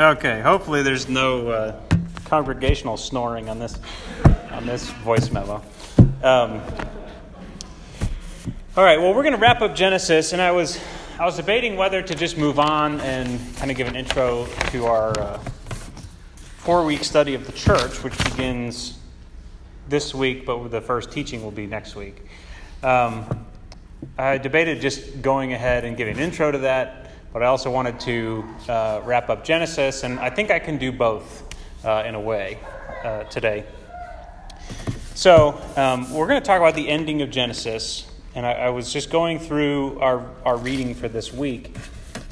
[0.00, 1.80] Okay, hopefully there's no uh,
[2.24, 3.78] congregational snoring on this
[4.50, 5.62] on this voice memo.
[6.22, 6.62] Um,
[8.78, 10.80] all right, well, we're going to wrap up Genesis, and I was
[11.18, 14.86] I was debating whether to just move on and kind of give an intro to
[14.86, 15.36] our uh,
[16.60, 18.98] four week study of the church, which begins
[19.90, 22.24] this week, but the first teaching will be next week.
[22.82, 23.44] Um,
[24.16, 28.00] I debated just going ahead and giving an intro to that but I also wanted
[28.00, 31.44] to uh, wrap up Genesis, and I think I can do both
[31.84, 32.58] uh, in a way
[33.04, 33.64] uh, today.
[35.14, 38.92] So, um, we're going to talk about the ending of Genesis, and I, I, was
[38.92, 41.76] just going through our, our reading for this week,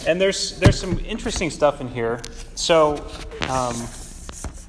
[0.07, 2.21] and there's, there's some interesting stuff in here.
[2.55, 2.95] So,
[3.49, 3.77] um,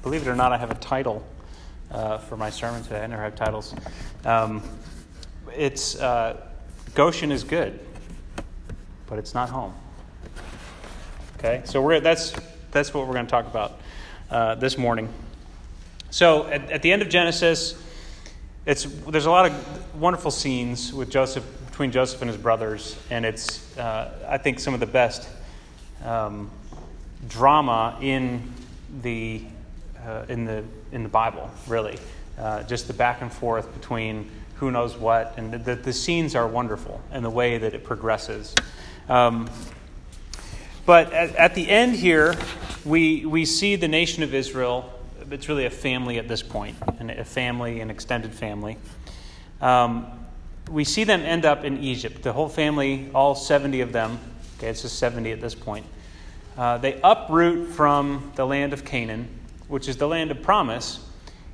[0.02, 1.26] believe it or not, I have a title
[1.90, 3.02] uh, for my sermon today.
[3.02, 3.74] I never have titles.
[4.24, 4.62] Um,
[5.56, 6.46] it's uh,
[6.94, 7.80] Goshen is good,
[9.06, 9.72] but it's not home.
[11.42, 12.34] Okay, so we're, that's,
[12.70, 13.80] that's what we're going to talk about
[14.30, 15.08] uh, this morning.
[16.10, 17.82] So at, at, the end of Genesis,
[18.66, 23.24] it's, there's a lot of wonderful scenes with Joseph, between Joseph and his brothers, and
[23.24, 25.30] it's, uh, I think, some of the best
[26.04, 26.50] um,
[27.26, 28.52] drama in
[29.00, 29.42] the,
[30.06, 31.98] uh, in, the, in the Bible, really.
[32.38, 36.46] Uh, just the back and forth between who knows what, and the, the, scenes are
[36.46, 38.54] wonderful, and the way that it progresses.
[39.08, 39.48] Um,
[40.90, 42.34] but at, at, the end here,
[42.84, 44.92] we, we see the nation of Israel.
[45.30, 48.76] It's really a family at this point, a family, an extended family.
[49.60, 50.08] Um,
[50.68, 52.24] we see them end up in Egypt.
[52.24, 54.18] The whole family, all 70 of them,
[54.58, 55.86] okay, it's just 70 at this point.
[56.58, 59.28] Uh, they uproot from the land of Canaan,
[59.68, 61.06] which is the land of promise,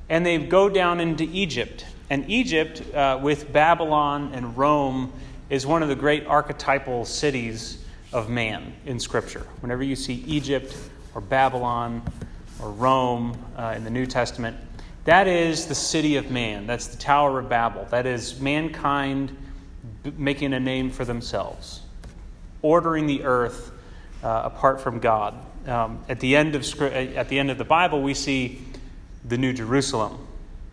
[0.09, 1.85] and they go down into Egypt.
[2.09, 5.13] And Egypt, uh, with Babylon and Rome,
[5.51, 9.45] is one of the great archetypal cities of man in Scripture.
[9.61, 10.75] Whenever you see Egypt
[11.13, 12.01] or Babylon
[12.61, 14.57] or Rome uh, in the New Testament,
[15.05, 16.67] that is the city of man.
[16.67, 17.85] That's the Tower of Babel.
[17.91, 19.35] That is mankind
[20.17, 21.81] making a name for themselves,
[22.61, 23.71] ordering the earth
[24.23, 25.35] uh, apart from God.
[25.65, 28.61] Um, at, the end of, at the end of the Bible, we see
[29.25, 30.25] the New Jerusalem,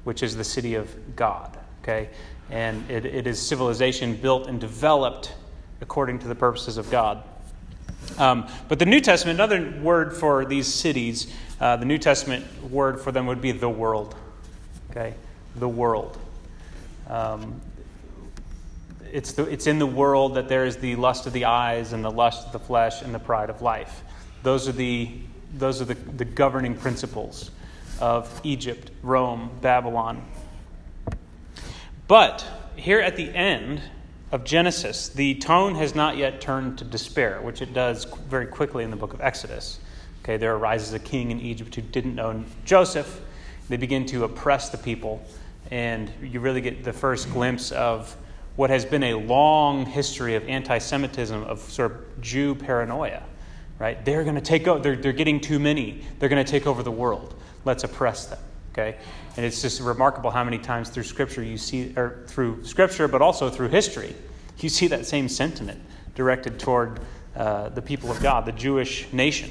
[0.05, 1.57] which is the city of God.
[1.83, 2.11] Okay?
[2.51, 5.35] And it, it is civilization built and developed
[5.81, 7.23] according to the purposes of God.
[8.19, 13.01] Um, but the New Testament, another word for these cities, uh, the New Testament word
[13.01, 14.15] for them would be the world.
[14.91, 15.15] Okay?
[15.57, 16.19] The world.
[17.09, 17.61] Um,
[19.13, 22.05] it's, the, it's in the world that there is the lust of the eyes and
[22.05, 24.03] the lust of the flesh and the pride of life.
[24.43, 25.11] Those are the,
[25.55, 27.51] those are the, the governing principles
[28.01, 30.25] of Egypt, Rome, Babylon.
[32.09, 32.45] But
[32.77, 33.81] here at the end,
[34.35, 38.83] of Genesis, the tone has not yet turned to despair, which it does very quickly
[38.83, 39.79] in the book of Exodus.
[40.23, 43.21] Okay, there arises a king in Egypt who didn't know Joseph.
[43.69, 45.25] They begin to oppress the people,
[45.71, 48.17] and you really get the first glimpse of
[48.57, 53.23] what has been a long history of anti Semitism, of sort of Jew paranoia.
[53.79, 54.05] Right?
[54.05, 56.03] They're going to take over, they're, they're getting too many.
[56.19, 57.37] They're going to take over the world.
[57.65, 58.41] Let's oppress them.
[58.75, 58.97] Okay?
[59.37, 63.23] And it's just remarkable how many times through Scripture you see, or through Scripture, but
[63.23, 64.15] also through history,
[64.59, 65.81] you see that same sentiment
[66.17, 66.99] directed toward
[67.37, 69.51] uh, the people of God, the Jewish nation.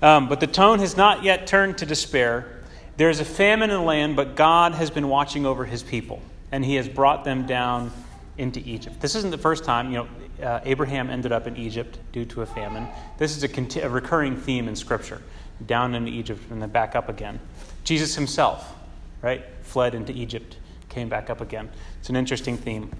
[0.00, 2.62] Um, but the tone has not yet turned to despair.
[2.96, 6.20] There is a famine in the land, but God has been watching over his people,
[6.50, 7.92] and he has brought them down
[8.38, 9.00] into Egypt.
[9.00, 10.08] This isn't the first time, you know,
[10.44, 12.88] uh, Abraham ended up in Egypt due to a famine.
[13.18, 15.22] This is a, conti- a recurring theme in Scripture
[15.66, 17.40] down into Egypt and then back up again.
[17.84, 18.74] Jesus himself,
[19.20, 20.56] right, fled into Egypt,
[20.88, 21.70] came back up again.
[22.00, 22.90] It's an interesting theme.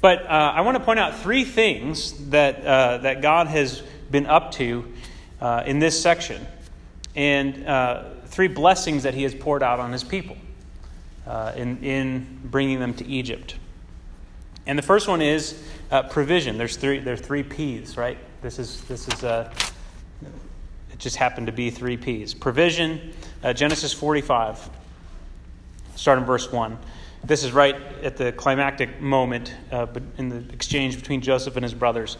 [0.00, 4.26] But uh, I want to point out three things that, uh, that God has been
[4.26, 4.84] up to
[5.40, 6.46] uh, in this section,
[7.14, 10.36] and uh, three blessings that He has poured out on His people
[11.26, 13.56] uh, in, in bringing them to Egypt.
[14.66, 15.60] And the first one is
[15.90, 16.58] uh, provision.
[16.58, 18.18] There's three, there are three P's, right?
[18.42, 19.24] This is, this is
[21.02, 22.32] just happened to be three P's.
[22.32, 23.12] Provision,
[23.42, 24.70] uh, Genesis 45,
[25.96, 26.78] start in verse 1.
[27.24, 29.86] This is right at the climactic moment uh,
[30.18, 32.18] in the exchange between Joseph and his brothers.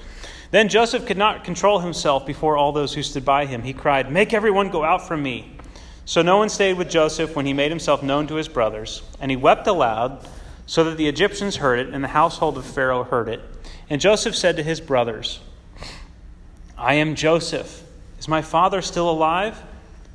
[0.50, 3.62] Then Joseph could not control himself before all those who stood by him.
[3.62, 5.56] He cried, Make everyone go out from me.
[6.04, 9.02] So no one stayed with Joseph when he made himself known to his brothers.
[9.20, 10.26] And he wept aloud,
[10.66, 13.40] so that the Egyptians heard it, and the household of Pharaoh heard it.
[13.88, 15.40] And Joseph said to his brothers,
[16.76, 17.84] I am Joseph.
[18.22, 19.60] Is my father still alive?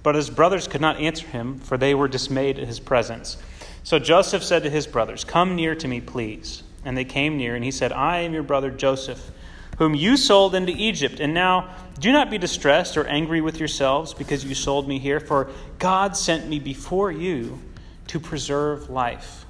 [0.02, 3.36] But his brothers could not answer him, for they were dismayed at his presence.
[3.84, 6.64] So Joseph said to his brothers, Come near to me, please.
[6.86, 9.30] And they came near, and he said, I am your brother Joseph,
[9.78, 11.20] whom you sold into Egypt.
[11.20, 15.20] And now do not be distressed or angry with yourselves because you sold me here,
[15.20, 17.60] for God sent me before you
[18.08, 19.44] to preserve life.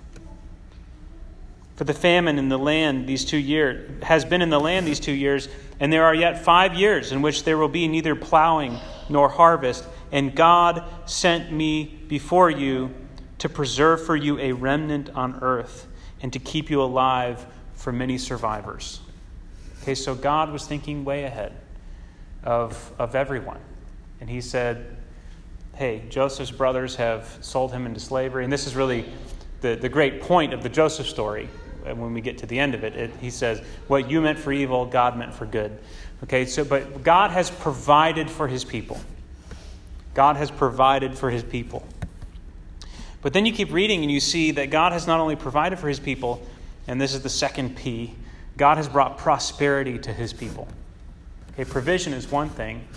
[1.76, 5.00] For the famine in the land these two years has been in the land these
[5.00, 5.48] two years,
[5.80, 8.80] and there are yet five years in which there will be neither plowing
[9.10, 9.86] nor harvest.
[10.12, 12.94] And God sent me before you
[13.40, 15.88] to preserve for you a remnant on earth
[16.22, 17.46] and to keep you alive
[17.76, 19.02] for many survivors.
[19.82, 21.54] Okay, so God was thinking way ahead
[22.44, 23.60] of, of everyone.
[24.20, 24.98] And he said,
[25.76, 28.44] Hey, Joseph's brothers have sold him into slavery.
[28.44, 29.06] And this is really
[29.62, 31.50] the, the great point of the Joseph story
[31.88, 34.40] Uh, when we get to the end of it, it, he says, What you meant
[34.40, 35.78] for evil, God meant for good.
[36.24, 39.00] Okay, so, but God has provided for his people.
[40.14, 41.86] God has provided for his people.
[43.22, 45.88] But then you keep reading and you see that God has not only provided for
[45.88, 46.46] his people,
[46.88, 48.16] and this is the second P,
[48.56, 50.68] God has brought prosperity to his people.
[51.54, 52.88] Okay, provision is one thing,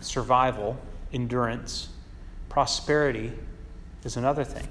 [0.00, 0.78] survival,
[1.12, 1.88] endurance,
[2.48, 3.32] prosperity
[4.04, 4.66] is another thing,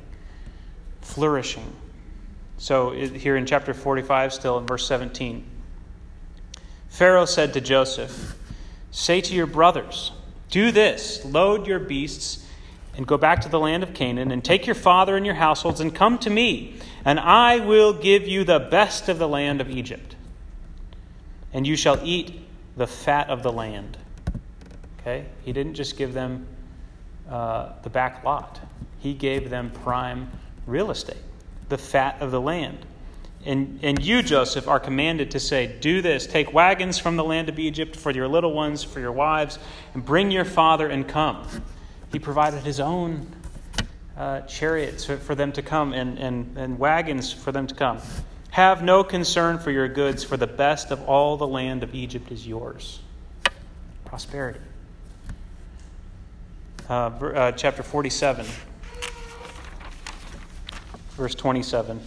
[1.01, 1.71] flourishing
[2.57, 5.45] so, here in chapter 45, still in verse 17,
[6.89, 8.35] Pharaoh said to Joseph,
[8.89, 10.11] Say to your brothers,
[10.49, 12.43] Do this, load your beasts,
[12.95, 15.79] and go back to the land of Canaan, and take your father and your households,
[15.79, 19.69] and come to me, and I will give you the best of the land of
[19.69, 20.15] Egypt.
[21.53, 22.41] And you shall eat
[22.75, 23.99] the fat of the land.
[24.99, 25.27] Okay?
[25.45, 26.47] He didn't just give them
[27.29, 28.59] uh, the back lot,
[28.97, 30.31] he gave them prime
[30.65, 31.17] real estate
[31.69, 32.85] the fat of the land.
[33.45, 37.49] And, and you, Joseph, are commanded to say, Do this take wagons from the land
[37.49, 39.57] of Egypt for your little ones, for your wives,
[39.93, 41.47] and bring your father and come.
[42.11, 43.27] He provided his own
[44.17, 47.99] uh, chariots for them to come and, and, and wagons for them to come.
[48.49, 52.31] Have no concern for your goods, for the best of all the land of Egypt
[52.31, 52.99] is yours.
[54.03, 54.59] Prosperity.
[56.89, 58.45] Uh, uh, chapter 47
[61.17, 61.99] verse 27.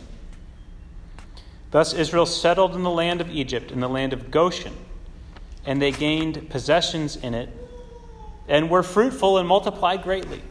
[1.73, 4.75] Thus Israel settled in the land of Egypt, in the land of Goshen,
[5.67, 7.51] and they gained possessions in it,
[8.49, 10.43] and were fruitful and multiplied greatly.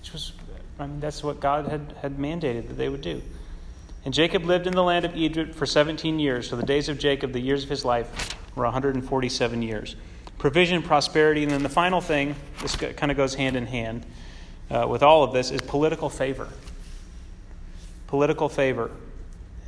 [0.00, 0.32] Which was,
[0.78, 3.22] I mean, that's what God had, had mandated that they would do.
[4.04, 6.48] And Jacob lived in the land of Egypt for 17 years.
[6.48, 9.94] So the days of Jacob, the years of his life, were 147 years.
[10.38, 14.04] Provision, prosperity, and then the final thing, this kind of goes hand in hand
[14.70, 16.48] uh, with all of this, is political favor
[18.12, 18.90] political favor.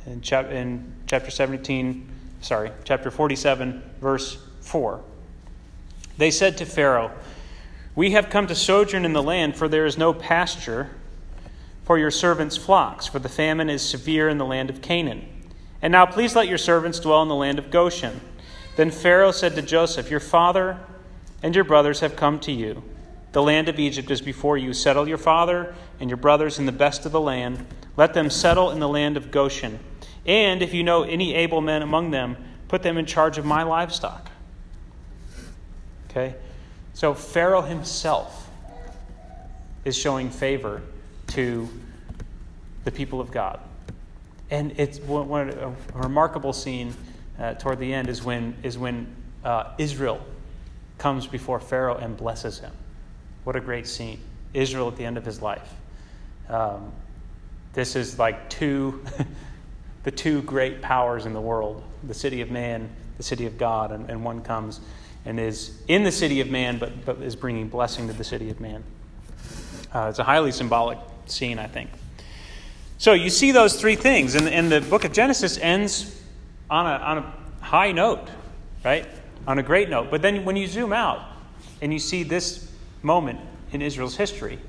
[0.05, 2.07] In, chap- in chapter 17,
[2.41, 5.01] sorry, chapter 47, verse 4.
[6.19, 7.11] They said to Pharaoh,
[7.95, 10.91] We have come to sojourn in the land, for there is no pasture
[11.85, 15.27] for your servants' flocks, for the famine is severe in the land of Canaan.
[15.81, 18.21] And now please let your servants dwell in the land of Goshen.
[18.75, 20.77] Then Pharaoh said to Joseph, Your father
[21.41, 22.83] and your brothers have come to you.
[23.35, 24.71] The land of Egypt is before you.
[24.71, 27.65] Settle your father and your brothers in the best of the land
[27.97, 29.79] let them settle in the land of Goshen.
[30.25, 32.37] And if you know any able men among them,
[32.67, 34.29] put them in charge of my livestock.
[36.09, 36.35] Okay?
[36.93, 38.49] So Pharaoh himself
[39.83, 40.81] is showing favor
[41.27, 41.69] to
[42.83, 43.59] the people of God.
[44.49, 46.93] And it's one, a remarkable scene
[47.39, 50.25] uh, toward the end is when, is when uh, Israel
[50.97, 52.71] comes before Pharaoh and blesses him.
[53.45, 54.19] What a great scene.
[54.53, 55.73] Israel at the end of his life.
[56.49, 56.91] Um,
[57.73, 59.03] this is like two,
[60.03, 63.91] the two great powers in the world the city of man, the city of God,
[63.91, 64.79] and, and one comes
[65.25, 68.49] and is in the city of man, but, but is bringing blessing to the city
[68.49, 68.83] of man.
[69.93, 71.89] Uh, it's a highly symbolic scene, I think.
[72.97, 76.21] So you see those three things, and, and the book of Genesis ends
[76.69, 77.33] on a, on a
[77.63, 78.27] high note,
[78.83, 79.07] right?
[79.47, 80.11] On a great note.
[80.11, 81.27] But then when you zoom out
[81.81, 82.71] and you see this
[83.05, 83.39] moment
[83.71, 84.59] in Israel's history,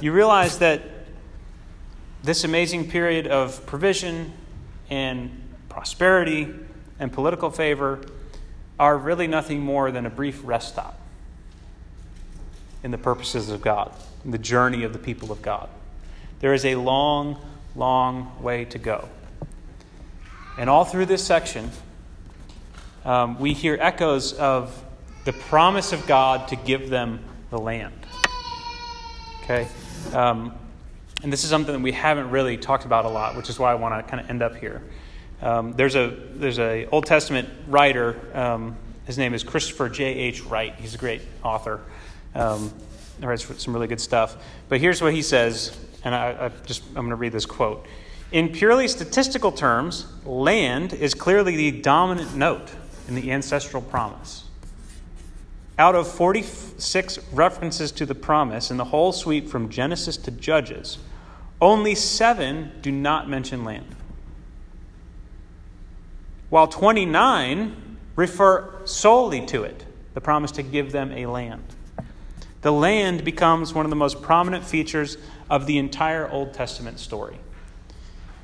[0.00, 0.82] you realize that
[2.22, 4.32] this amazing period of provision
[4.90, 5.30] and
[5.68, 6.54] prosperity
[6.98, 8.00] and political favor
[8.78, 11.00] are really nothing more than a brief rest stop
[12.82, 13.92] in the purposes of God,
[14.24, 15.68] in the journey of the people of God.
[16.40, 17.40] There is a long,
[17.74, 19.08] long way to go.
[20.58, 21.70] And all through this section,
[23.04, 24.84] um, we hear echoes of
[25.24, 28.06] the promise of God to give them the land.
[29.42, 29.68] Okay?
[30.12, 30.54] Um,
[31.22, 33.72] and this is something that we haven't really talked about a lot, which is why
[33.72, 34.82] I want to kind of end up here.
[35.42, 38.16] Um, there's a there's a Old Testament writer.
[38.34, 38.76] Um,
[39.06, 40.04] his name is Christopher J.
[40.04, 40.42] H.
[40.44, 40.74] Wright.
[40.76, 41.80] He's a great author.
[42.34, 42.72] Um,
[43.20, 44.36] he writes some really good stuff.
[44.68, 47.86] But here's what he says, and I, I just I'm going to read this quote.
[48.32, 52.70] In purely statistical terms, land is clearly the dominant note
[53.08, 54.45] in the ancestral promise.
[55.78, 60.98] Out of 46 references to the promise in the whole suite from Genesis to Judges,
[61.60, 63.94] only seven do not mention land,
[66.48, 71.62] while 29 refer solely to it, the promise to give them a land.
[72.62, 75.18] The land becomes one of the most prominent features
[75.50, 77.38] of the entire Old Testament story.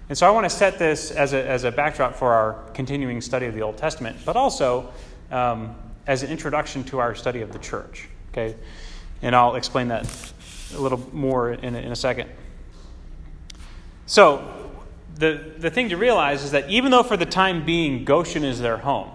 [0.09, 3.21] And so I want to set this as a, as a backdrop for our continuing
[3.21, 4.93] study of the Old Testament, but also
[5.31, 5.75] um,
[6.07, 8.09] as an introduction to our study of the church.
[8.31, 8.57] Okay?
[9.21, 10.33] And I'll explain that
[10.75, 12.31] a little more in a, in a second.
[14.07, 14.59] So,
[15.15, 18.61] the, the thing to realize is that even though for the time being Goshen is
[18.61, 19.11] their home,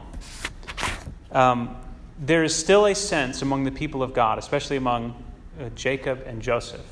[1.31, 1.75] um,
[2.19, 5.23] there is still a sense among the people of God, especially among
[5.59, 6.85] uh, Jacob and Joseph,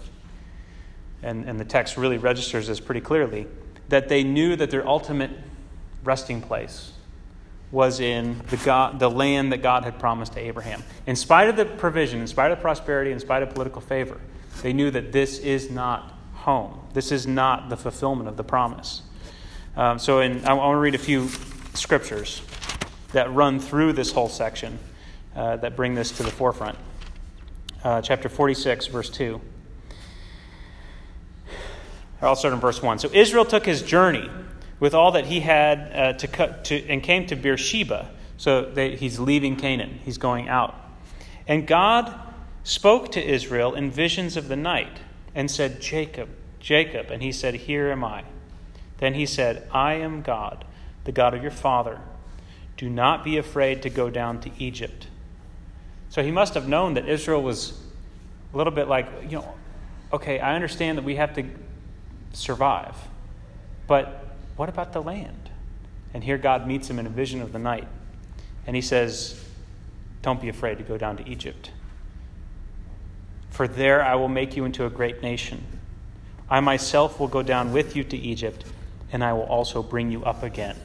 [1.24, 3.48] and, and the text really registers this pretty clearly,
[3.90, 5.32] that they knew that their ultimate
[6.04, 6.92] resting place
[7.76, 10.82] was in the, God, the land that God had promised to Abraham.
[11.06, 14.20] In spite of the provision, in spite of prosperity, in spite of political favor,
[14.62, 16.80] they knew that this is not home.
[16.94, 19.02] This is not the fulfillment of the promise.
[19.76, 21.28] Um, so, in, I want to read a few
[21.74, 22.42] scriptures
[23.12, 24.80] that run through this whole section
[25.36, 26.78] uh, that bring this to the forefront.
[27.84, 29.42] Uh, chapter 46, verse 2.
[32.22, 33.00] I'll start in verse 1.
[33.00, 34.30] So Israel took his journey
[34.80, 38.12] with all that he had uh, to, cut to, and came to Beersheba.
[38.38, 40.76] So they, he's leaving Canaan, he's going out.
[41.48, 42.14] And God
[42.64, 45.00] spoke to Israel in visions of the night
[45.34, 46.30] and said, Jacob,
[46.60, 47.12] Jacob.
[47.12, 48.24] And he said, Here am I.
[48.98, 50.66] Then he said, I am God,
[51.04, 52.00] the God of your father.
[52.78, 55.08] Do not be afraid to go down to Egypt.
[56.10, 57.80] So he must have known that Israel was
[58.54, 59.56] a little bit like, you know,
[60.14, 61.46] okay, I understand that we have to
[62.34, 62.96] survive,
[63.88, 64.25] but
[64.56, 65.50] what about the land?
[66.14, 67.88] And here God meets him in a vision of the night.
[68.66, 69.44] And he says,
[70.22, 71.72] Don't be afraid to go down to Egypt.
[73.50, 75.64] For there I will make you into a great nation.
[76.50, 78.66] I myself will go down with you to Egypt,
[79.12, 80.78] and I will also bring you up again.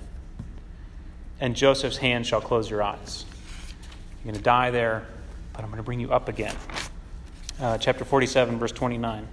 [1.41, 3.25] And Joseph's hand shall close your eyes.
[4.19, 5.07] You're going to die there,
[5.53, 6.55] but I'm going to bring you up again.
[7.61, 9.27] Uh, chapter 47, verse 29.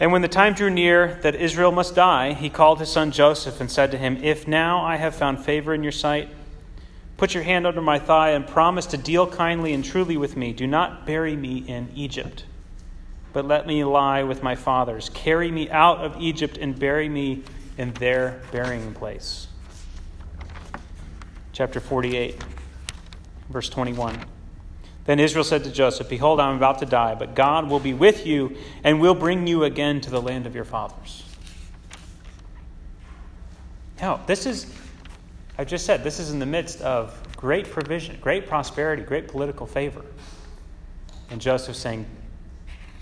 [0.00, 3.60] And when the time drew near that Israel must die, he called his son Joseph
[3.60, 6.30] and said to him, If now I have found favor in your sight,
[7.18, 10.54] put your hand under my thigh and promise to deal kindly and truly with me.
[10.54, 12.46] Do not bury me in Egypt,
[13.34, 15.10] but let me lie with my fathers.
[15.10, 17.42] Carry me out of Egypt and bury me
[17.76, 19.48] in their burying place.
[21.52, 22.42] Chapter 48,
[23.50, 24.18] verse 21.
[25.06, 27.94] Then Israel said to Joseph, Behold, I am about to die, but God will be
[27.94, 31.24] with you and will bring you again to the land of your fathers.
[34.00, 34.72] Now, this is,
[35.58, 39.66] I just said, this is in the midst of great provision, great prosperity, great political
[39.66, 40.04] favor.
[41.30, 42.06] And Joseph saying,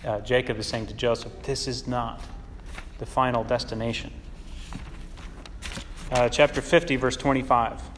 [0.04, 2.22] uh, Jacob is saying to Joseph, This is not
[2.98, 4.12] the final destination.
[6.10, 7.97] Uh, chapter 50, verse 25.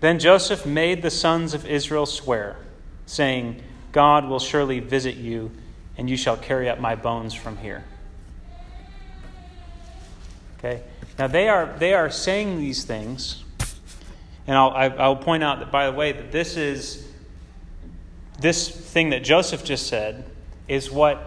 [0.00, 2.56] Then Joseph made the sons of Israel swear,
[3.06, 3.62] saying,
[3.92, 5.50] God will surely visit you,
[5.96, 7.84] and you shall carry up my bones from here.
[10.58, 10.82] Okay?
[11.18, 13.42] Now they are, they are saying these things,
[14.46, 17.08] and I'll, I'll point out that, by the way, that this is
[18.38, 20.24] this thing that Joseph just said
[20.68, 21.20] is what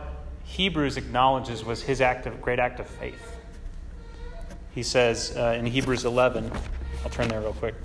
[0.45, 3.37] Hebrews acknowledges was his act of, great act of faith.
[4.73, 6.49] He says uh, in Hebrews 11,
[7.03, 7.75] I'll turn there real quick.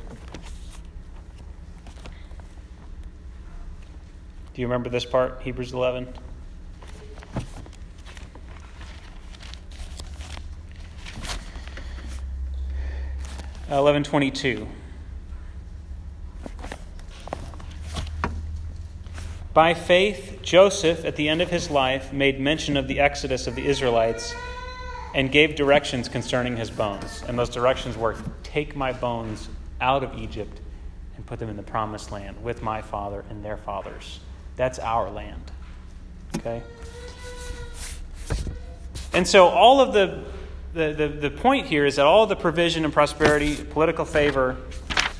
[4.56, 6.08] Do you remember this part, Hebrews 11?
[13.70, 14.66] Eleven twenty-two.
[19.52, 23.56] By faith, Joseph, at the end of his life, made mention of the exodus of
[23.56, 24.34] the Israelites
[25.14, 27.22] and gave directions concerning his bones.
[27.28, 29.50] And those directions were take my bones
[29.82, 30.62] out of Egypt
[31.16, 34.20] and put them in the promised land with my father and their fathers.
[34.56, 35.42] That's our land.
[36.36, 36.62] Okay?
[39.12, 40.24] And so all of the,
[40.74, 44.56] the, the, the point here is that all the provision and prosperity, political favor,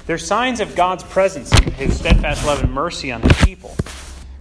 [0.06, 3.76] they're signs of God's presence his steadfast love and mercy on his people.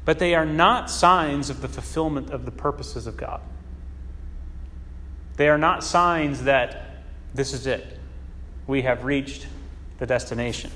[0.04, 3.42] But they are not signs of the fulfillment of the purposes of God.
[5.38, 8.00] They are not signs that this is it.
[8.68, 9.48] We have reached
[9.98, 10.72] the destination.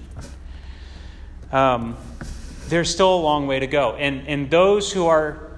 [1.51, 1.97] Um,
[2.69, 3.95] there's still a long way to go.
[3.95, 5.49] And, and those who are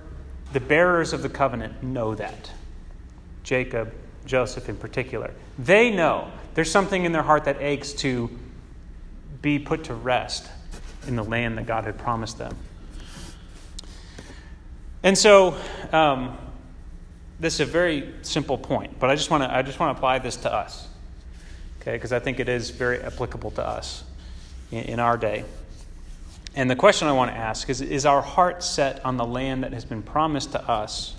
[0.54, 2.52] the bearers of the covenant know that.
[3.44, 3.94] Jacob,
[4.26, 5.34] Joseph in particular.
[5.58, 8.30] They know there's something in their heart that aches to
[9.42, 10.50] be put to rest
[11.08, 12.56] in the land that God had promised them.
[15.04, 15.58] And so,
[15.92, 16.38] um,
[17.40, 19.98] this is a very simple point, but I just want to I just want to
[19.98, 20.88] apply this to us,
[21.80, 21.94] okay?
[21.94, 24.04] Because I think it is very applicable to us
[24.70, 25.44] in, in our day.
[26.54, 29.64] And the question I want to ask is: Is our heart set on the land
[29.64, 31.16] that has been promised to us,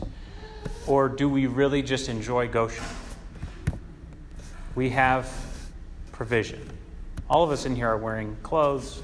[0.86, 2.84] or do we really just enjoy Goshen?
[4.74, 5.30] We have
[6.12, 6.68] provision.
[7.30, 9.02] All of us in here are wearing clothes.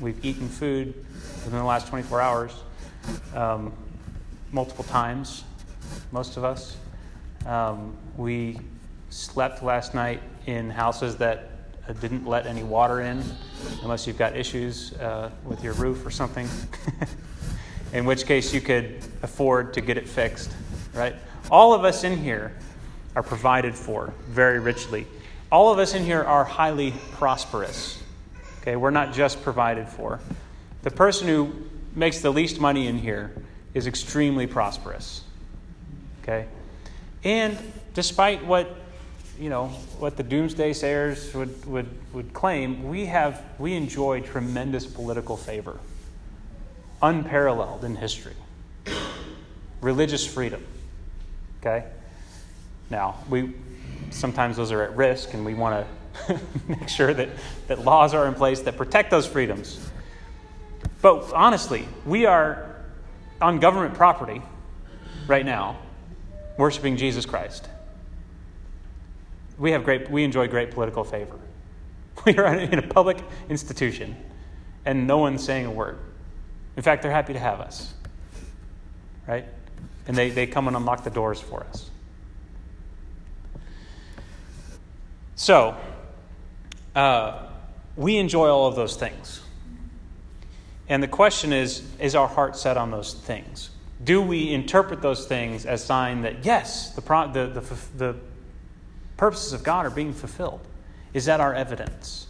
[0.00, 0.94] We've eaten food
[1.44, 2.52] within the last 24 hours
[3.34, 3.72] um,
[4.52, 5.44] multiple times,
[6.12, 6.76] most of us.
[7.46, 8.60] Um, we
[9.10, 11.50] slept last night in houses that
[11.94, 13.22] didn't let any water in,
[13.82, 16.48] unless you've got issues uh, with your roof or something,
[17.92, 20.50] in which case you could afford to get it fixed,
[20.94, 21.14] right?
[21.50, 22.52] All of us in here
[23.16, 25.06] are provided for very richly.
[25.50, 28.02] All of us in here are highly prosperous.
[28.60, 30.20] Okay, we're not just provided for.
[30.82, 31.52] The person who
[31.94, 33.32] makes the least money in here
[33.74, 35.22] is extremely prosperous.
[36.22, 36.46] Okay?
[37.24, 37.56] And
[37.94, 38.76] despite what
[39.38, 39.68] you know
[39.98, 45.78] what the doomsday sayers would, would, would claim, we have we enjoy tremendous political favor,
[47.02, 48.34] unparalleled in history.
[49.80, 50.64] Religious freedom.
[51.60, 51.86] Okay?
[52.90, 53.54] Now, we
[54.10, 55.86] sometimes those are at risk, and we want
[56.26, 57.28] to make sure that,
[57.68, 59.78] that laws are in place that protect those freedoms.
[61.00, 62.76] But honestly, we are
[63.40, 64.42] on government property
[65.28, 65.78] right now,
[66.56, 67.68] worshiping Jesus Christ.
[69.58, 71.38] We have great we enjoy great political favor.
[72.26, 74.16] We are in a public institution,
[74.84, 75.98] and no one's saying a word.
[76.76, 77.94] In fact, they're happy to have us.
[79.26, 79.44] Right?
[80.08, 81.90] And they, they come and unlock the doors for us.
[85.36, 85.76] So,
[86.96, 87.46] uh,
[87.96, 89.42] we enjoy all of those things.
[90.88, 93.70] And the question is is our heart set on those things?
[94.02, 98.16] Do we interpret those things as sign that, yes, the, the, the, the
[99.18, 100.60] purposes of God are being fulfilled?
[101.12, 102.26] Is that our evidence?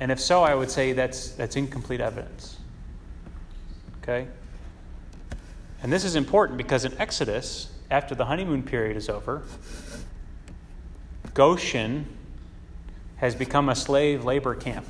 [0.00, 2.56] And if so, I would say that's, that's incomplete evidence.
[4.02, 4.28] Okay?
[5.82, 9.42] And this is important because in Exodus, after the honeymoon period is over,
[11.34, 12.06] Goshen
[13.16, 14.86] has become a slave labor camp.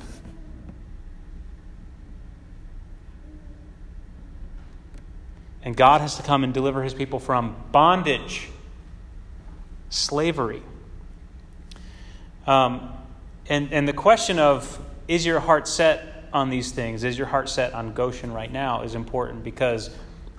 [5.63, 8.49] And God has to come and deliver his people from bondage,
[9.89, 10.61] slavery.
[12.45, 12.93] Um,
[13.49, 17.03] and, and the question of is your heart set on these things?
[17.03, 18.81] Is your heart set on Goshen right now?
[18.81, 19.89] is important because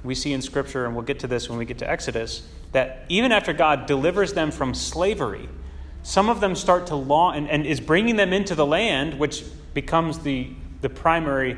[0.05, 3.05] we see in Scripture, and we'll get to this when we get to Exodus, that
[3.09, 5.49] even after God delivers them from slavery,
[6.03, 9.45] some of them start to long and, and is bringing them into the land, which
[9.75, 11.57] becomes the, the primary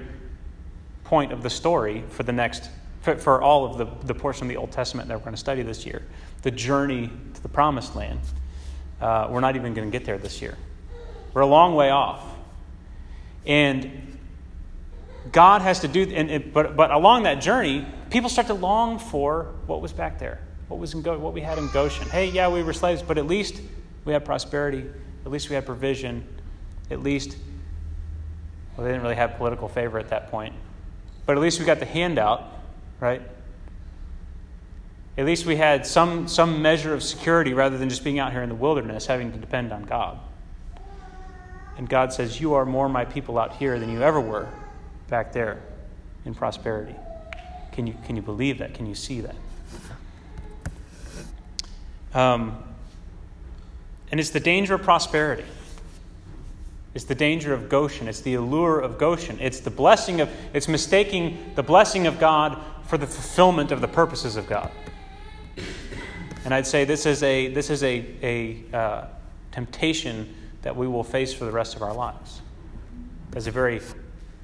[1.05, 2.71] point of the story for the next
[3.03, 5.41] for, for all of the, the portion of the Old Testament that we're going to
[5.41, 6.03] study this year.
[6.43, 8.21] The journey to the promised land.
[9.01, 10.57] Uh, we're not even going to get there this year.
[11.33, 12.25] We're a long way off.
[13.47, 14.19] And
[15.33, 18.99] God has to do, and it, but, but along that journey, people start to long
[18.99, 22.09] for what was back there, what, was in Go, what we had in Goshen.
[22.09, 23.61] Hey, yeah, we were slaves, but at least
[24.05, 24.85] we had prosperity.
[25.25, 26.27] At least we had provision.
[26.91, 27.37] At least,
[28.77, 30.55] well, they didn't really have political favor at that point.
[31.27, 32.45] But at least we got the handout,
[32.99, 33.23] right?
[35.19, 38.43] At least we had some, some measure of security rather than just being out here
[38.43, 40.19] in the wilderness having to depend on God.
[41.77, 44.49] And God says, You are more my people out here than you ever were
[45.09, 45.61] back there
[46.25, 46.95] in prosperity.
[47.73, 48.75] Can you, can you believe that?
[48.75, 49.37] Can you see that?
[52.13, 52.63] Um,
[54.11, 55.45] and it's the danger of prosperity.
[56.95, 58.09] It's the danger of Goshen.
[58.09, 59.39] It's the allure of Goshen.
[59.41, 63.89] It's the blessing of, it's mistaking the blessing of God for the fulfillment of the
[63.89, 64.71] purposes of God.
[66.45, 69.05] And I'd say this is a, this is a, a uh,
[69.53, 72.41] temptation that we will face for the rest of our lives.
[73.35, 73.81] As a very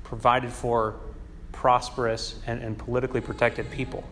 [0.04, 0.96] provided for,
[1.52, 4.04] prosperous, and, and politically protected people.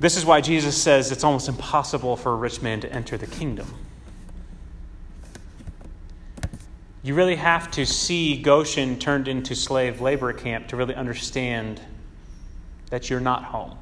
[0.00, 3.26] This is why Jesus says it's almost impossible for a rich man to enter the
[3.26, 3.66] kingdom.
[7.04, 11.80] You really have to see Goshen turned into slave labor camp to really understand
[12.90, 13.76] that you're not home.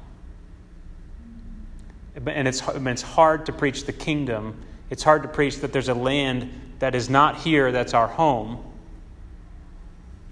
[2.15, 4.61] And it's, it's hard to preach the kingdom.
[4.89, 8.63] It's hard to preach that there's a land that is not here that's our home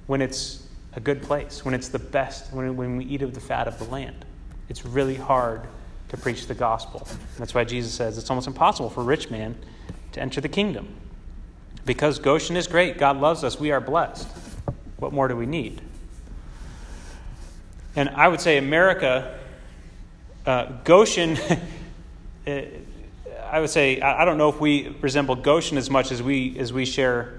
[0.07, 3.39] when it's a good place, when it's the best, when, when we eat of the
[3.39, 4.25] fat of the land.
[4.67, 5.61] It's really hard
[6.09, 7.07] to preach the gospel.
[7.09, 9.55] And that's why Jesus says it's almost impossible for a rich man
[10.13, 10.87] to enter the kingdom.
[11.85, 14.27] Because Goshen is great, God loves us, we are blessed.
[14.97, 15.81] What more do we need?
[17.95, 19.38] And I would say America,
[20.45, 21.37] uh, Goshen,
[22.47, 22.61] uh,
[23.51, 26.71] I would say, I don't know if we resemble Goshen as much as we, as
[26.71, 27.33] we share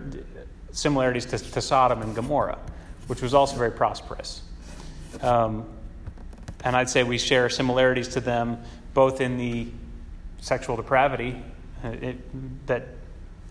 [0.72, 2.58] similarities to, to Sodom and Gomorrah,
[3.06, 4.42] which was also very prosperous.
[5.20, 5.66] Um,
[6.64, 8.58] and I'd say we share similarities to them
[8.92, 9.68] both in the
[10.40, 11.36] sexual depravity
[11.84, 12.88] uh, it, that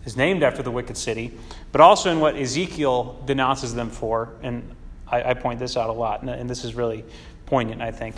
[0.04, 1.32] is named after the wicked city,
[1.72, 4.30] but also in what Ezekiel denounces them for.
[4.42, 4.74] And
[5.08, 7.04] I, I point this out a lot, and, and this is really
[7.46, 8.16] poignant, I think.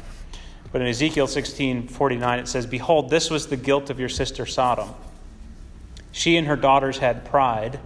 [0.73, 4.47] But in Ezekiel 16 49, it says, Behold, this was the guilt of your sister
[4.47, 4.89] Sodom.
[6.11, 7.79] She and her daughters had pride,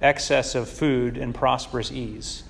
[0.00, 2.42] excess of food, and prosperous ease,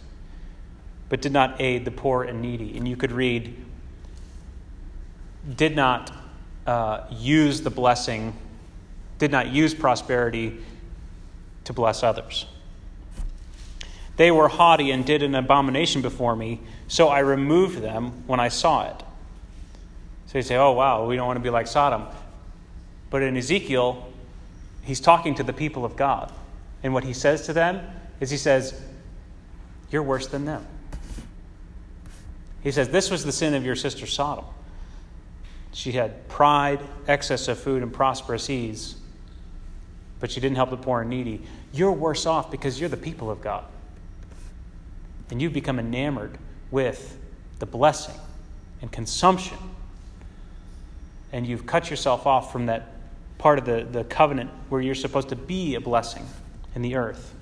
[1.09, 2.77] but did not aid the poor and needy.
[2.77, 3.57] And you could read,
[5.57, 6.13] did not
[6.67, 8.37] uh, use the blessing,
[9.19, 10.59] did not use prosperity
[11.65, 12.47] to bless others.
[14.17, 18.49] They were haughty and did an abomination before me, so I removed them when I
[18.49, 19.03] saw it.
[20.35, 22.07] So you say, oh, wow, we don't want to be like Sodom.
[23.09, 24.12] But in Ezekiel,
[24.83, 26.33] he's talking to the people of God.
[26.83, 27.81] And what he says to them
[28.18, 28.83] is he says,
[29.92, 30.66] You're worse than them.
[32.64, 34.44] He says, This was the sin of your sister Sodom.
[35.73, 38.97] She had pride, excess of food, and prosperous ease,
[40.18, 41.42] but she didn't help the poor and needy.
[41.73, 43.66] You're worse off because you're the people of God.
[45.31, 46.38] And you've become enamored
[46.73, 47.16] with
[47.61, 48.16] the blessing
[48.83, 49.59] and consumption.
[51.35, 52.92] And you've cut yourself off from that
[53.38, 56.25] part of the, the covenant where you're supposed to be a blessing
[56.77, 57.35] in the earth.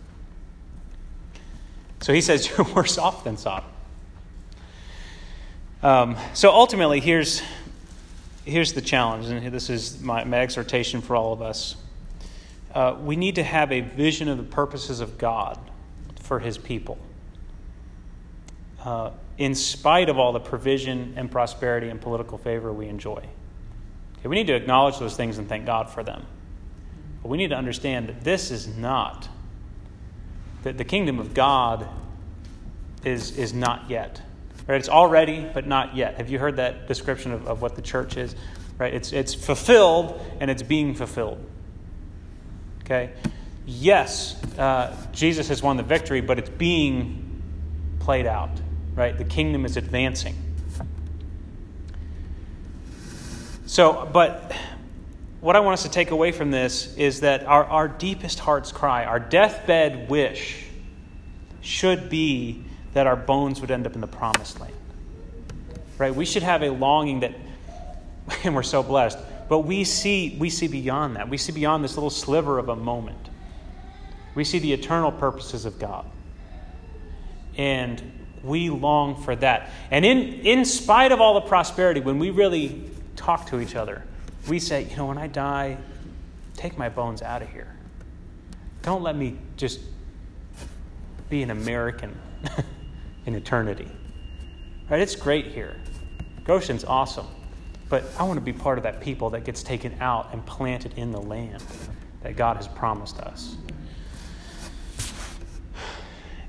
[2.01, 3.69] So he says, You're worse off than Sodom.
[5.83, 7.43] Um, so ultimately, here's
[8.47, 11.77] here's the challenge, and this is my, my exhortation for all of us.
[12.75, 15.59] Uh, we need to have a vision of the purposes of God
[16.23, 16.97] for his people.
[18.83, 23.23] Uh, in spite of all the provision and prosperity and political favor we enjoy.
[24.23, 26.25] Okay, we need to acknowledge those things and thank God for them.
[27.23, 29.29] But we need to understand that this is not,
[30.63, 31.89] that the kingdom of God
[33.05, 34.23] is, is not yet.
[34.69, 34.77] Right?
[34.77, 36.19] It's already, but not yet.
[36.19, 38.37] Have you heard that description of, of what the church is?
[38.79, 38.95] Right?
[38.95, 41.45] It's, it's fulfilled and it's being fulfilled.
[42.85, 43.11] Okay?
[43.67, 47.43] Yes, uh, Jesus has won the victory, but it's being
[47.99, 48.51] played out.
[48.95, 49.19] Right?
[49.19, 50.37] The kingdom is advancing.
[53.73, 54.53] So, but
[55.41, 58.71] what I want us to take away from this is that our, our deepest heart's
[58.71, 60.67] cry, our deathbed wish,
[61.63, 64.75] should be that our bones would end up in the promised land.
[65.97, 66.15] Right?
[66.15, 67.33] We should have a longing that,
[68.45, 69.17] and we're so blessed,
[69.49, 71.31] but we see, we see beyond that.
[71.31, 73.31] We see beyond this little sliver of a moment.
[74.35, 76.05] We see the eternal purposes of God.
[77.57, 78.03] And
[78.45, 79.71] we long for that.
[79.91, 84.03] And in, in spite of all the prosperity, when we really talk to each other,
[84.49, 85.79] we say, you know, when I die,
[86.57, 87.75] take my bones out of here.
[88.83, 89.81] Don't let me just
[91.31, 92.17] be an American
[93.27, 93.89] in eternity.
[94.91, 95.01] Right?
[95.01, 95.77] It's great here.
[96.45, 97.27] Goshen's awesome.
[97.89, 100.95] But I want to be part of that people that gets taken out and planted
[100.97, 101.63] in the land
[102.23, 103.57] that God has promised us.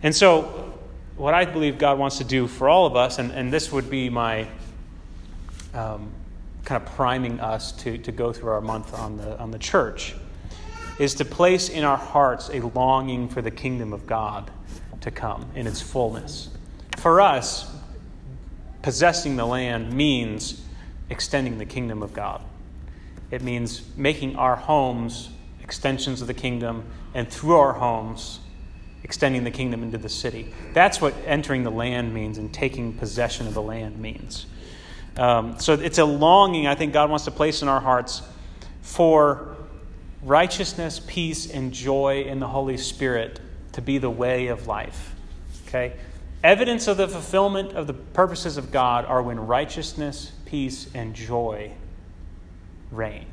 [0.02, 0.73] And so,
[1.15, 3.89] what I believe God wants to do for all of us, and, and this would
[3.89, 4.47] be my
[5.73, 6.12] um,
[6.63, 10.15] kind of priming us to, to go through our month on the, on the church,
[10.99, 14.52] is to place in our hearts a longing for the kingdom of God
[15.02, 16.49] to come in its fullness.
[16.97, 17.69] For us,
[18.82, 20.62] possessing the land means
[21.10, 22.41] extending the kingdom of God.
[23.32, 25.30] It means making our homes
[25.63, 28.39] extensions of the kingdom, and through our homes,
[29.04, 30.54] extending the kingdom into the city.
[30.73, 34.45] That's what entering the land means and taking possession of the land means.
[35.17, 38.21] Um, so it's a longing I think God wants to place in our hearts
[38.82, 39.56] for
[40.23, 43.39] righteousness, peace, and joy in the Holy Spirit
[43.73, 45.15] to be the way of life.
[45.67, 45.93] Okay?
[46.43, 51.71] Evidence of the fulfillment of the purposes of God are when righteousness, peace, and joy
[52.91, 53.26] reign.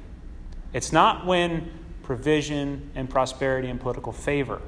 [0.73, 1.71] It's not when
[2.03, 4.61] provision and prosperity and political favor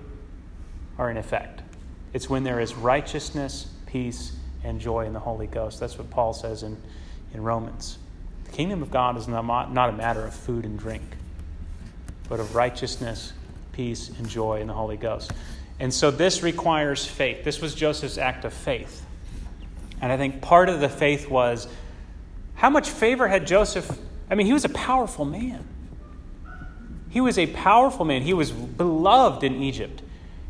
[0.98, 1.62] are in effect.
[2.12, 4.32] It's when there is righteousness, peace,
[4.64, 5.80] and joy in the Holy Ghost.
[5.80, 6.80] That's what Paul says in,
[7.32, 7.98] in Romans.
[8.44, 11.02] The kingdom of God is not, a matter of food and drink,
[12.28, 13.32] but of righteousness,
[13.72, 15.32] peace, and joy in the Holy Ghost.
[15.80, 17.44] And so this requires faith.
[17.44, 19.04] This was Joseph's act of faith.
[20.00, 21.68] And I think part of the faith was
[22.54, 23.98] how much favor had Joseph?
[24.30, 25.64] I mean, he was a powerful man.
[27.08, 28.22] He was a powerful man.
[28.22, 30.02] He was beloved in Egypt.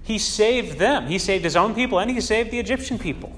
[0.03, 1.07] He saved them.
[1.07, 3.33] He saved his own people and he saved the Egyptian people.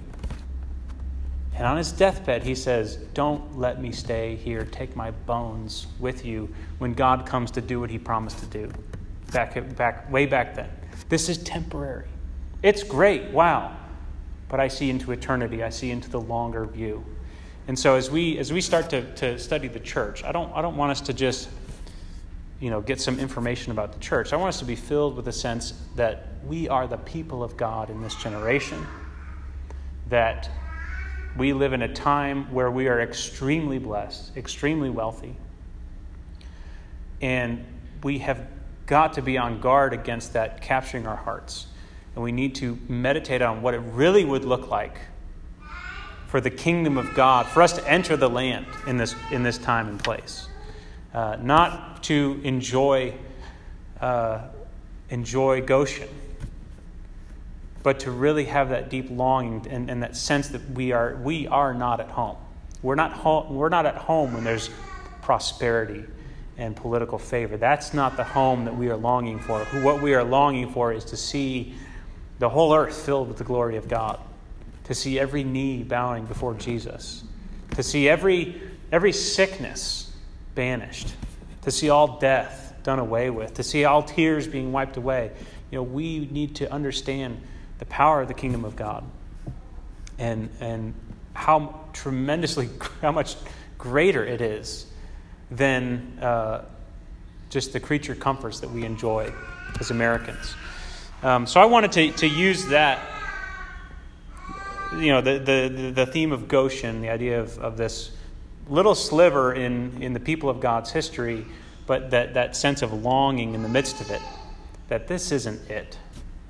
[1.57, 4.65] And on his deathbed, he says, Don't let me stay here.
[4.65, 8.73] Take my bones with you when God comes to do what he promised to do
[9.33, 10.71] back, back, way back then.
[11.09, 12.09] This is temporary.
[12.63, 13.77] It's great, wow.
[14.49, 17.05] But I see into eternity, I see into the longer view.
[17.67, 20.63] And so as we, as we start to, to study the church, I don't, I
[20.63, 21.49] don't want us to just
[22.61, 24.33] you know, get some information about the church.
[24.33, 27.57] I want us to be filled with a sense that we are the people of
[27.57, 28.87] God in this generation,
[30.09, 30.49] that
[31.37, 35.37] we live in a time where we are extremely blessed, extremely wealthy,
[37.21, 37.65] and
[38.03, 38.47] we have
[38.87, 41.67] got to be on guard against that capturing our hearts.
[42.15, 44.99] And we need to meditate on what it really would look like
[46.29, 49.59] for the kingdom of God, for us to enter the land in this, in this
[49.59, 50.49] time and place.
[51.13, 53.15] Uh, not to enjoy,
[54.01, 54.43] uh,
[55.11, 56.09] enjoy Goshen,
[57.85, 61.47] but to really have that deep longing and, and, that sense that we are, we
[61.47, 62.39] are not at home.
[62.83, 64.71] We're not, home, we're not at home when there's
[65.21, 66.03] prosperity
[66.57, 67.59] and political favor.
[67.59, 69.61] That's not the home that we are longing for.
[69.83, 71.75] What we are longing for is to see
[72.39, 74.19] the whole earth filled with the glory of God,
[74.85, 77.23] to see every knee bowing before Jesus,
[77.73, 80.11] to see every, every sickness
[80.55, 81.13] banished,
[81.63, 85.33] to see all death done away with, to see all tears being wiped away.
[85.71, 87.41] You know, we need to understand
[87.79, 89.05] the power of the kingdom of God
[90.19, 90.95] and, and
[91.35, 92.69] how tremendously,
[93.01, 93.37] how much
[93.79, 94.87] greater it is
[95.51, 96.65] than uh,
[97.51, 99.33] just the creature comforts that we enjoy
[99.81, 100.55] as Americans.
[101.23, 103.01] Um, so I wanted to, to use that,
[104.97, 108.11] you know, the, the, the theme of Goshen, the idea of, of this
[108.69, 111.45] little sliver in, in the people of God's history,
[111.87, 114.23] but that, that sense of longing in the midst of it,
[114.89, 115.99] that this isn't it.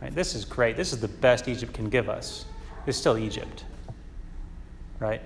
[0.00, 0.14] Right?
[0.14, 0.76] This is great.
[0.76, 2.44] This is the best Egypt can give us.
[2.86, 3.64] It's still Egypt.
[5.00, 5.22] Right?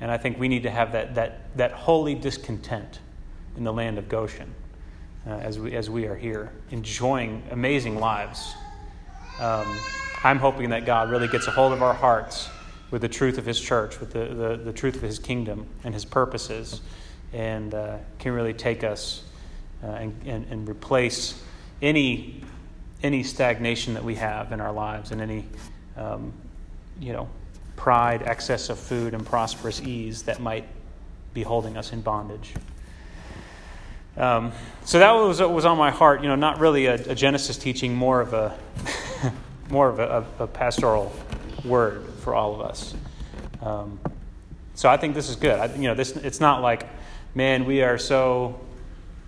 [0.00, 3.00] And I think we need to have that, that, that holy discontent
[3.56, 4.54] in the land of Goshen
[5.26, 8.54] uh, as, we, as we are here, enjoying amazing lives.
[9.40, 9.78] Um,
[10.24, 12.48] I'm hoping that God really gets a hold of our hearts
[12.90, 15.92] with the truth of his church, with the, the, the truth of his kingdom and
[15.92, 16.80] his purposes,
[17.32, 19.24] and uh, can really take us
[19.82, 21.40] uh, and, and, and, replace
[21.82, 22.42] any,
[23.02, 25.44] any stagnation that we have in our lives and any,
[25.96, 26.32] um,
[27.00, 27.28] you know,
[27.76, 30.66] pride, excess of food, and prosperous ease that might
[31.32, 32.54] be holding us in bondage.
[34.16, 34.52] Um,
[34.84, 36.22] so that was was on my heart.
[36.22, 38.58] You know, not really a, a Genesis teaching, more of a
[39.70, 41.14] more of a, a pastoral
[41.64, 42.94] word for all of us.
[43.62, 44.00] Um,
[44.74, 45.58] so I think this is good.
[45.58, 46.88] I, you know, this it's not like,
[47.34, 48.60] man, we are so,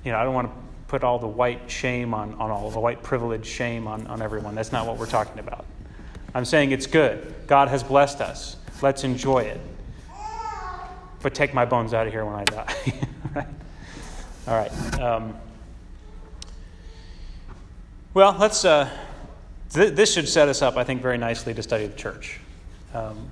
[0.04, 2.80] you know, I don't want to put all the white shame on, on all the
[2.80, 4.56] white privilege shame on, on everyone.
[4.56, 5.64] That's not what we're talking about.
[6.34, 7.32] I'm saying it's good.
[7.46, 8.56] God has blessed us.
[8.82, 9.60] Let's enjoy it.
[11.22, 12.74] But take my bones out of here when I die.
[14.48, 15.00] All right.
[15.00, 15.36] Um,
[18.12, 18.64] well, let's.
[18.64, 18.90] Uh,
[19.72, 22.40] th- this should set us up, I think, very nicely to study the church.
[22.94, 23.28] Um,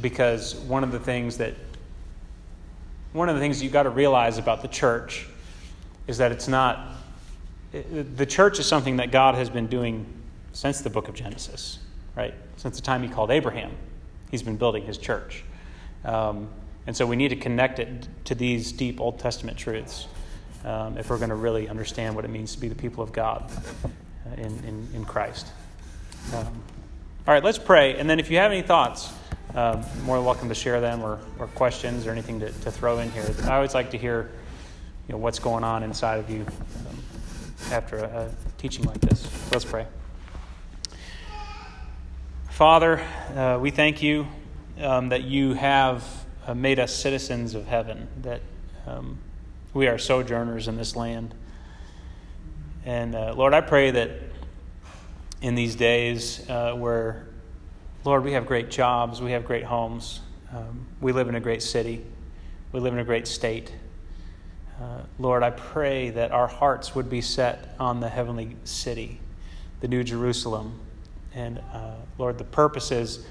[0.00, 1.54] because one of the things that
[3.12, 5.28] one of the things you've got to realize about the church
[6.10, 6.88] is that it's not
[7.72, 10.04] the church is something that God has been doing
[10.52, 11.78] since the book of Genesis,
[12.16, 12.34] right?
[12.56, 13.70] Since the time He called Abraham,
[14.30, 15.44] He's been building His church,
[16.04, 16.48] um,
[16.88, 20.08] and so we need to connect it to these deep Old Testament truths
[20.64, 23.12] um, if we're going to really understand what it means to be the people of
[23.12, 23.48] God
[23.84, 23.88] uh,
[24.36, 25.46] in, in, in Christ.
[26.34, 26.46] Um,
[27.28, 27.96] all right, let's pray.
[27.96, 29.12] And then if you have any thoughts,
[29.54, 32.98] um, more than welcome to share them or, or questions or anything to, to throw
[32.98, 33.24] in here.
[33.44, 34.30] I always like to hear
[35.10, 36.46] you know, what's going on inside of you
[36.88, 39.50] um, after a, a, teaching like this.
[39.50, 39.84] Let's pray.
[42.48, 44.28] Father, uh, we thank you
[44.78, 46.04] um, that you have
[46.46, 48.40] uh, made us citizens of heaven, that
[48.86, 49.18] um,
[49.74, 51.34] we are sojourners in this land.
[52.84, 54.12] And uh, Lord, I pray that
[55.42, 57.26] in these days uh, where,
[58.04, 60.20] Lord, we have great jobs, we have great homes,
[60.54, 62.04] um, we live in a great city,
[62.70, 63.72] we live in a great state.
[64.80, 69.20] Uh, Lord, I pray that our hearts would be set on the heavenly city,
[69.80, 70.80] the New Jerusalem.
[71.34, 73.24] And uh, Lord, the purposes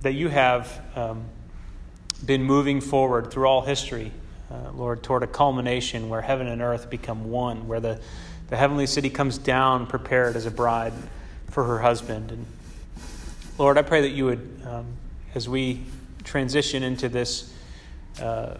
[0.00, 1.24] that you have um,
[2.24, 4.12] been moving forward through all history,
[4.50, 8.00] uh, Lord, toward a culmination where heaven and earth become one, where the
[8.48, 10.92] the heavenly city comes down prepared as a bride
[11.50, 12.30] for her husband.
[12.30, 12.46] And
[13.58, 14.86] Lord, I pray that you would, um,
[15.34, 15.82] as we
[16.22, 17.52] transition into this
[18.20, 18.58] uh,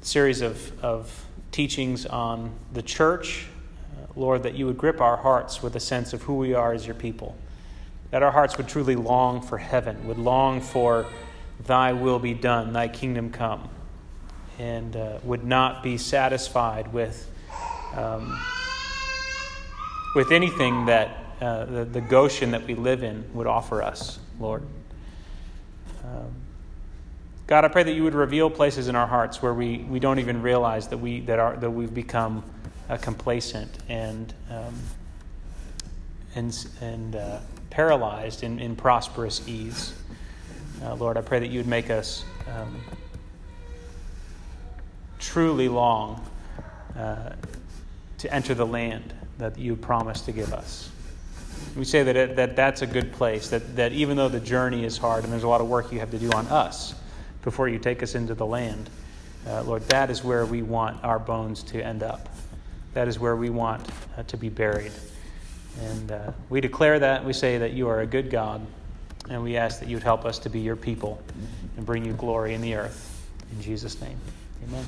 [0.00, 3.46] series of, of teachings on the church,
[3.92, 6.72] uh, Lord, that you would grip our hearts with a sense of who we are
[6.72, 7.36] as your people.
[8.10, 11.06] That our hearts would truly long for heaven, would long for
[11.66, 13.68] thy will be done, thy kingdom come,
[14.58, 17.30] and uh, would not be satisfied with,
[17.94, 18.40] um,
[20.14, 24.62] with anything that uh, the, the Goshen that we live in would offer us, Lord.
[26.04, 26.34] Um,
[27.48, 30.18] God, I pray that you would reveal places in our hearts where we, we don't
[30.18, 32.44] even realize that, we, that, our, that we've become
[32.90, 34.74] uh, complacent and, um,
[36.34, 37.38] and, and uh,
[37.70, 39.94] paralyzed in, in prosperous ease.
[40.84, 42.22] Uh, Lord, I pray that you would make us
[42.54, 42.82] um,
[45.18, 46.22] truly long
[46.98, 47.32] uh,
[48.18, 50.90] to enter the land that you promised to give us.
[51.74, 54.84] We say that, it, that that's a good place, that, that even though the journey
[54.84, 56.94] is hard and there's a lot of work you have to do on us
[57.48, 58.90] before you take us into the land,
[59.46, 62.28] uh, Lord, that is where we want our bones to end up.
[62.92, 64.92] That is where we want uh, to be buried.
[65.80, 67.24] And uh, we declare that.
[67.24, 68.66] We say that you are a good God.
[69.30, 71.22] And we ask that you would help us to be your people
[71.78, 73.26] and bring you glory in the earth.
[73.50, 74.18] In Jesus' name,
[74.68, 74.84] amen.